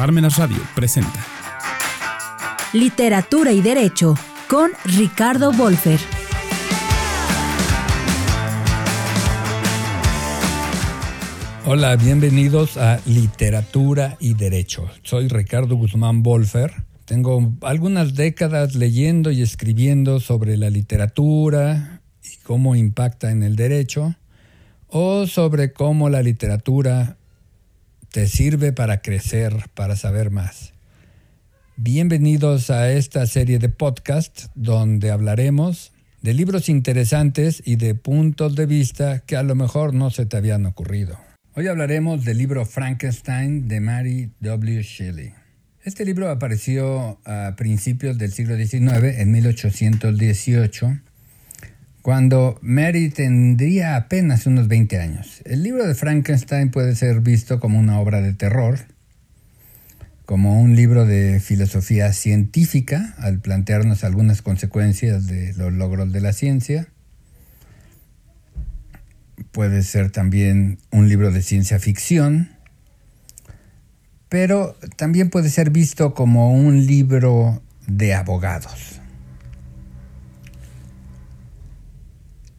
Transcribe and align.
Parmenas 0.00 0.38
Radio 0.38 0.56
presenta 0.74 1.22
Literatura 2.72 3.52
y 3.52 3.60
Derecho 3.60 4.14
con 4.48 4.70
Ricardo 4.86 5.52
Wolfer. 5.52 6.00
Hola, 11.66 11.96
bienvenidos 11.96 12.78
a 12.78 12.98
Literatura 13.04 14.16
y 14.20 14.32
Derecho. 14.32 14.88
Soy 15.02 15.28
Ricardo 15.28 15.76
Guzmán 15.76 16.22
Wolfer. 16.22 16.72
Tengo 17.04 17.52
algunas 17.60 18.14
décadas 18.14 18.76
leyendo 18.76 19.30
y 19.30 19.42
escribiendo 19.42 20.18
sobre 20.18 20.56
la 20.56 20.70
literatura 20.70 22.00
y 22.24 22.42
cómo 22.42 22.74
impacta 22.74 23.30
en 23.32 23.42
el 23.42 23.54
derecho, 23.54 24.14
o 24.86 25.26
sobre 25.26 25.74
cómo 25.74 26.08
la 26.08 26.22
literatura 26.22 27.18
te 28.10 28.26
sirve 28.26 28.72
para 28.72 29.02
crecer, 29.02 29.54
para 29.74 29.96
saber 29.96 30.30
más. 30.30 30.72
Bienvenidos 31.76 32.70
a 32.70 32.90
esta 32.90 33.26
serie 33.26 33.58
de 33.58 33.68
podcast 33.68 34.46
donde 34.54 35.10
hablaremos 35.10 35.92
de 36.20 36.34
libros 36.34 36.68
interesantes 36.68 37.62
y 37.64 37.76
de 37.76 37.94
puntos 37.94 38.56
de 38.56 38.66
vista 38.66 39.20
que 39.20 39.36
a 39.36 39.42
lo 39.42 39.54
mejor 39.54 39.94
no 39.94 40.10
se 40.10 40.26
te 40.26 40.36
habían 40.36 40.66
ocurrido. 40.66 41.18
Hoy 41.54 41.68
hablaremos 41.68 42.24
del 42.24 42.38
libro 42.38 42.66
Frankenstein 42.66 43.68
de 43.68 43.80
Mary 43.80 44.30
W. 44.40 44.82
Shelley. 44.82 45.32
Este 45.82 46.04
libro 46.04 46.28
apareció 46.30 47.20
a 47.24 47.54
principios 47.56 48.18
del 48.18 48.32
siglo 48.32 48.56
XIX, 48.56 49.18
en 49.18 49.30
1818, 49.30 51.00
cuando 52.02 52.58
Mary 52.62 53.10
tendría 53.10 53.96
apenas 53.96 54.46
unos 54.46 54.68
20 54.68 54.98
años. 54.98 55.42
El 55.44 55.62
libro 55.62 55.86
de 55.86 55.94
Frankenstein 55.94 56.70
puede 56.70 56.94
ser 56.94 57.20
visto 57.20 57.60
como 57.60 57.78
una 57.78 58.00
obra 58.00 58.20
de 58.22 58.32
terror, 58.32 58.78
como 60.24 60.60
un 60.60 60.76
libro 60.76 61.04
de 61.04 61.40
filosofía 61.40 62.12
científica, 62.12 63.14
al 63.18 63.40
plantearnos 63.40 64.04
algunas 64.04 64.42
consecuencias 64.42 65.26
de 65.26 65.52
los 65.54 65.72
logros 65.72 66.12
de 66.12 66.20
la 66.20 66.32
ciencia. 66.32 66.88
Puede 69.52 69.82
ser 69.82 70.10
también 70.10 70.78
un 70.90 71.08
libro 71.08 71.32
de 71.32 71.42
ciencia 71.42 71.78
ficción, 71.80 72.50
pero 74.28 74.76
también 74.96 75.28
puede 75.28 75.50
ser 75.50 75.70
visto 75.70 76.14
como 76.14 76.54
un 76.54 76.86
libro 76.86 77.60
de 77.88 78.14
abogados. 78.14 78.99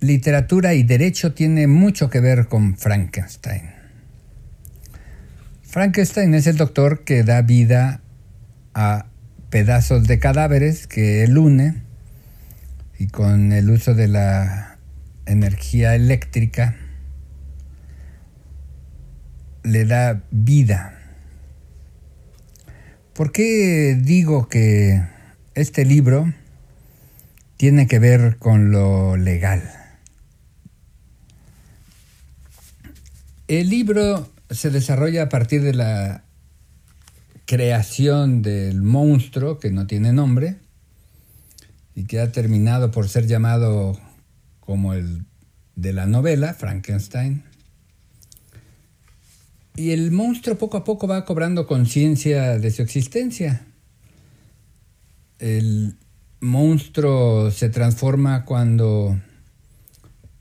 Literatura 0.02 0.74
y 0.74 0.84
derecho 0.84 1.34
tiene 1.34 1.68
mucho 1.68 2.10
que 2.10 2.20
ver 2.20 2.48
con 2.48 2.76
Frankenstein. 2.76 3.70
Frankenstein 5.62 6.34
es 6.34 6.48
el 6.48 6.58
doctor 6.58 7.04
que 7.06 7.24
da 7.24 7.42
vida 7.44 8.02
a 8.74 9.06
pedazos 9.52 10.08
de 10.08 10.20
cadáveres 10.20 10.88
que 10.88 11.24
él 11.24 11.38
une 11.38 11.84
y 12.98 13.08
con 13.08 13.54
el 13.54 13.70
uso 13.70 13.94
de 13.94 14.08
la 14.08 14.80
energía 15.28 15.96
eléctrica 15.96 16.76
le 19.64 19.86
da 19.86 20.24
vida. 20.32 20.98
¿Por 23.14 23.32
qué 23.32 23.98
digo 24.02 24.50
que 24.50 25.04
este 25.54 25.86
libro 25.86 26.34
tiene 27.58 27.88
que 27.88 28.00
ver 28.00 28.38
con 28.38 28.72
lo 28.72 29.16
legal? 29.16 29.81
El 33.52 33.70
libro 33.70 34.32
se 34.50 34.70
desarrolla 34.70 35.24
a 35.24 35.28
partir 35.28 35.62
de 35.62 35.74
la 35.74 36.24
creación 37.46 38.42
del 38.42 38.82
monstruo 38.82 39.60
que 39.60 39.72
no 39.72 39.88
tiene 39.88 40.14
nombre 40.14 40.56
y 41.94 42.06
que 42.06 42.22
ha 42.22 42.32
terminado 42.32 42.92
por 42.92 43.10
ser 43.10 43.28
llamado 43.28 44.00
como 44.62 44.94
el 44.94 45.26
de 45.75 45.92
la 45.92 46.06
novela, 46.06 46.53
Frankenstein. 46.53 47.44
Y 49.75 49.92
el 49.92 50.12
monstruo 50.12 50.58
poco 50.58 50.78
a 50.78 50.86
poco 50.86 51.06
va 51.06 51.25
cobrando 51.25 51.68
conciencia 51.68 52.58
de 52.58 52.72
su 52.72 52.81
existencia. 52.84 53.66
El 55.40 55.98
monstruo 56.40 57.52
se 57.52 57.68
transforma 57.68 58.46
cuando 58.46 59.20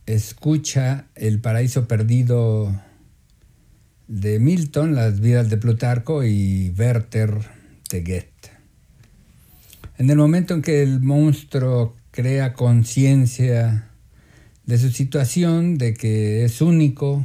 escucha 0.06 1.06
el 1.16 1.40
paraíso 1.40 1.88
perdido 1.88 2.72
de 4.10 4.40
Milton, 4.40 4.96
Las 4.96 5.20
vidas 5.20 5.50
de 5.50 5.56
Plutarco 5.56 6.24
y 6.24 6.74
Werther 6.76 7.30
de 7.90 8.00
Goethe. 8.00 8.50
En 9.98 10.10
el 10.10 10.16
momento 10.16 10.52
en 10.52 10.62
que 10.62 10.82
el 10.82 11.00
monstruo 11.00 11.94
crea 12.10 12.54
conciencia 12.54 13.88
de 14.66 14.78
su 14.78 14.90
situación, 14.90 15.78
de 15.78 15.94
que 15.94 16.44
es 16.44 16.60
único, 16.60 17.24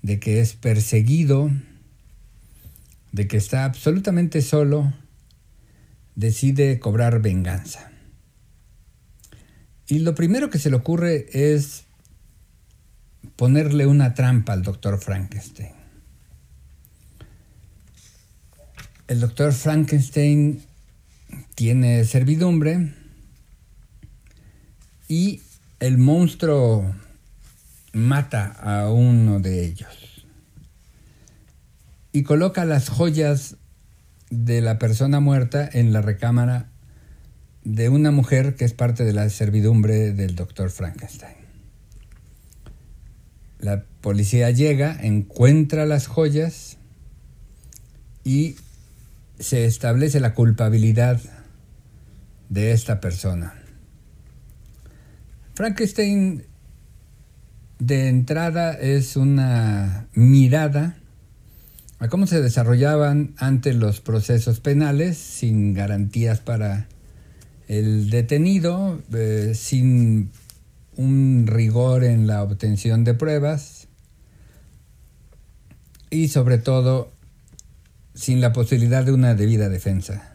de 0.00 0.18
que 0.18 0.40
es 0.40 0.54
perseguido, 0.54 1.50
de 3.12 3.28
que 3.28 3.36
está 3.36 3.66
absolutamente 3.66 4.40
solo, 4.40 4.90
decide 6.14 6.78
cobrar 6.78 7.20
venganza. 7.20 7.92
Y 9.86 9.98
lo 9.98 10.14
primero 10.14 10.48
que 10.48 10.58
se 10.58 10.70
le 10.70 10.76
ocurre 10.76 11.26
es 11.34 11.83
ponerle 13.36 13.86
una 13.86 14.14
trampa 14.14 14.52
al 14.52 14.62
doctor 14.62 14.98
Frankenstein. 14.98 15.72
El 19.06 19.20
doctor 19.20 19.52
Frankenstein 19.52 20.62
tiene 21.54 22.04
servidumbre 22.04 22.94
y 25.08 25.42
el 25.80 25.98
monstruo 25.98 26.94
mata 27.92 28.46
a 28.60 28.90
uno 28.90 29.40
de 29.40 29.64
ellos 29.64 30.26
y 32.12 32.22
coloca 32.22 32.64
las 32.64 32.88
joyas 32.88 33.56
de 34.30 34.60
la 34.60 34.78
persona 34.78 35.20
muerta 35.20 35.68
en 35.70 35.92
la 35.92 36.00
recámara 36.00 36.70
de 37.64 37.88
una 37.88 38.10
mujer 38.10 38.56
que 38.56 38.64
es 38.64 38.72
parte 38.72 39.04
de 39.04 39.12
la 39.12 39.28
servidumbre 39.28 40.12
del 40.12 40.34
doctor 40.34 40.70
Frankenstein. 40.70 41.43
La 43.64 43.82
policía 44.02 44.50
llega, 44.50 44.94
encuentra 45.00 45.86
las 45.86 46.06
joyas 46.06 46.76
y 48.22 48.56
se 49.38 49.64
establece 49.64 50.20
la 50.20 50.34
culpabilidad 50.34 51.18
de 52.50 52.72
esta 52.72 53.00
persona. 53.00 53.54
Frankenstein 55.54 56.44
de 57.78 58.08
entrada 58.08 58.74
es 58.74 59.16
una 59.16 60.08
mirada 60.12 60.98
a 62.00 62.08
cómo 62.08 62.26
se 62.26 62.42
desarrollaban 62.42 63.32
antes 63.38 63.74
los 63.76 64.02
procesos 64.02 64.60
penales 64.60 65.16
sin 65.16 65.72
garantías 65.72 66.38
para 66.38 66.86
el 67.66 68.10
detenido, 68.10 69.00
eh, 69.14 69.52
sin 69.54 70.32
un 70.96 71.46
rigor 71.46 72.04
en 72.04 72.26
la 72.26 72.42
obtención 72.42 73.04
de 73.04 73.14
pruebas 73.14 73.88
y 76.10 76.28
sobre 76.28 76.58
todo 76.58 77.12
sin 78.14 78.40
la 78.40 78.52
posibilidad 78.52 79.04
de 79.04 79.12
una 79.12 79.34
debida 79.34 79.68
defensa. 79.68 80.34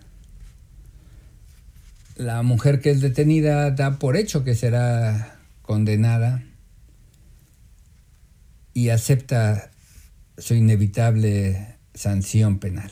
La 2.16 2.44
mujer 2.44 2.82
que 2.82 2.92
es 2.92 3.00
detenida 3.00 3.72
da 3.72 3.98
por 3.98 4.18
hecho 4.18 4.44
que 4.44 4.56
será 4.56 5.40
condenada 5.62 6.44
y 8.74 8.90
acepta 8.90 9.72
su 10.38 10.54
inevitable 10.54 11.78
sanción 11.94 12.60
penal. 12.60 12.92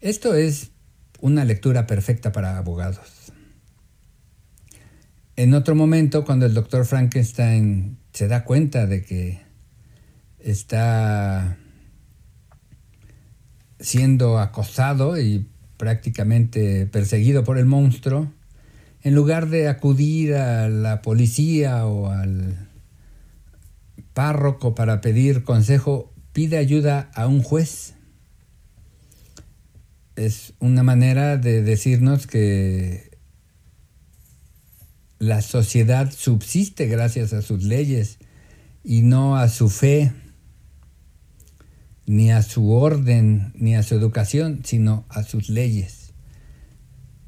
Esto 0.00 0.34
es 0.34 0.70
una 1.20 1.44
lectura 1.44 1.86
perfecta 1.86 2.32
para 2.32 2.58
abogados. 2.58 3.32
En 5.42 5.54
otro 5.54 5.74
momento, 5.74 6.24
cuando 6.24 6.46
el 6.46 6.54
doctor 6.54 6.84
Frankenstein 6.84 7.98
se 8.12 8.28
da 8.28 8.44
cuenta 8.44 8.86
de 8.86 9.02
que 9.02 9.40
está 10.38 11.58
siendo 13.80 14.38
acosado 14.38 15.20
y 15.20 15.48
prácticamente 15.78 16.86
perseguido 16.86 17.42
por 17.42 17.58
el 17.58 17.64
monstruo, 17.64 18.32
en 19.02 19.16
lugar 19.16 19.48
de 19.48 19.66
acudir 19.66 20.36
a 20.36 20.68
la 20.68 21.02
policía 21.02 21.86
o 21.86 22.08
al 22.08 22.68
párroco 24.14 24.76
para 24.76 25.00
pedir 25.00 25.42
consejo, 25.42 26.14
pide 26.32 26.56
ayuda 26.56 27.10
a 27.16 27.26
un 27.26 27.42
juez. 27.42 27.94
Es 30.14 30.54
una 30.60 30.84
manera 30.84 31.36
de 31.36 31.64
decirnos 31.64 32.28
que 32.28 33.11
la 35.22 35.40
sociedad 35.40 36.10
subsiste 36.10 36.88
gracias 36.88 37.32
a 37.32 37.42
sus 37.42 37.62
leyes 37.62 38.18
y 38.82 39.02
no 39.02 39.36
a 39.36 39.48
su 39.48 39.68
fe. 39.68 40.10
ni 42.04 42.32
a 42.32 42.42
su 42.42 42.72
orden, 42.72 43.52
ni 43.54 43.76
a 43.76 43.84
su 43.84 43.94
educación, 43.94 44.62
sino 44.64 45.06
a 45.08 45.22
sus 45.22 45.48
leyes. 45.48 46.12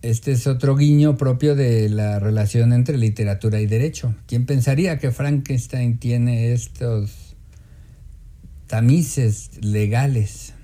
Este 0.02 0.32
es 0.32 0.48
otro 0.48 0.74
guiño 0.74 1.16
propio 1.16 1.54
de 1.54 1.88
la 1.88 2.18
relación 2.18 2.72
entre 2.72 2.98
literatura 2.98 3.60
y 3.60 3.66
derecho. 3.66 4.16
¿Quién 4.26 4.44
pensaría 4.44 4.98
que 4.98 5.12
Frankenstein 5.12 5.98
tiene 5.98 6.52
estos 6.52 7.36
tamices 8.66 9.50
legales? 9.62 10.54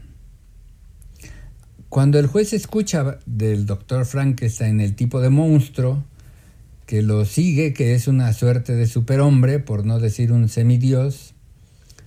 Cuando 1.88 2.18
el 2.18 2.26
juez 2.26 2.52
escucha 2.52 3.20
del 3.24 3.64
doctor 3.66 4.04
Frankenstein 4.04 4.80
el 4.80 4.96
tipo 4.96 5.20
de 5.20 5.30
monstruo 5.30 6.09
que 6.90 7.02
lo 7.02 7.24
sigue, 7.24 7.72
que 7.72 7.94
es 7.94 8.08
una 8.08 8.32
suerte 8.32 8.74
de 8.74 8.88
superhombre, 8.88 9.60
por 9.60 9.86
no 9.86 10.00
decir 10.00 10.32
un 10.32 10.48
semidios, 10.48 11.34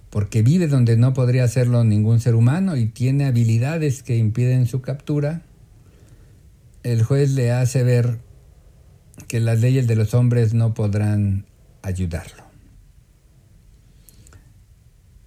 porque 0.09 0.41
vive 0.41 0.68
donde 0.68 0.97
no 0.97 1.13
podría 1.13 1.45
hacerlo 1.45 1.85
ningún 1.85 2.19
ser 2.19 2.35
humano 2.35 2.75
y 2.75 2.88
tiene 2.88 3.24
habilidades 3.24 4.03
que 4.03 4.18
impiden 4.18 4.65
su 4.65 4.81
captura, 4.81 5.41
el 6.83 7.01
juez 7.01 7.31
le 7.31 7.53
hace 7.53 7.83
ver 7.83 8.19
que 9.30 9.39
las 9.39 9.62
leyes 9.62 9.88
de 9.88 9.95
los 9.95 10.13
hombres 10.13 10.53
no 10.53 10.74
podrán 10.74 11.45
ayudarlo. 11.81 12.44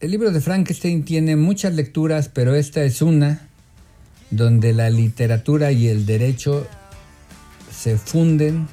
El 0.01 0.11
libro 0.11 0.33
de 0.33 0.43
Frankenstein 0.43 1.03
tiene 1.03 1.35
muchas 1.37 1.73
lecturas, 1.73 2.29
pero 2.29 2.55
esta 2.55 2.85
es 2.85 3.01
una 3.01 3.49
donde 4.31 4.75
la 4.75 4.91
literatura 4.91 5.73
y 5.73 5.89
el 5.89 6.05
derecho 6.05 6.67
se 7.73 7.97
funden 7.97 8.69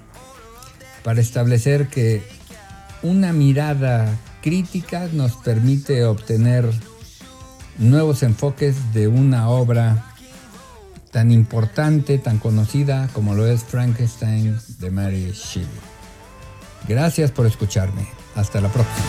para 1.03 1.21
establecer 1.21 1.87
que 1.87 2.23
una 3.01 3.33
mirada 3.33 4.17
crítica 4.41 5.07
nos 5.11 5.33
permite 5.33 6.05
obtener 6.05 6.69
nuevos 7.77 8.23
enfoques 8.23 8.93
de 8.93 9.07
una 9.07 9.49
obra 9.49 10.13
tan 11.11 11.31
importante, 11.31 12.17
tan 12.17 12.39
conocida 12.39 13.07
como 13.13 13.35
lo 13.35 13.45
es 13.45 13.63
Frankenstein 13.63 14.57
de 14.79 14.91
Mary 14.91 15.31
Shelley. 15.31 15.67
Gracias 16.87 17.31
por 17.31 17.45
escucharme. 17.45 18.07
Hasta 18.35 18.59
la 18.59 18.69
próxima. 18.69 19.05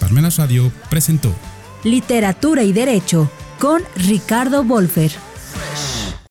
Parmenas 0.00 0.36
Radio 0.36 0.72
presentó 0.90 1.32
Literatura 1.84 2.64
y 2.64 2.72
Derecho 2.72 3.30
con 3.60 3.82
Ricardo 3.94 4.64
Wolfer. 4.64 5.25